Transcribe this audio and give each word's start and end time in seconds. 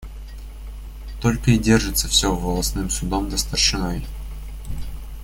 Только 1.21 1.51
и 1.51 1.59
держится 1.59 2.07
всё 2.07 2.33
волостным 2.33 2.89
судом 2.89 3.29
да 3.29 3.37
старшиной. 3.37 4.03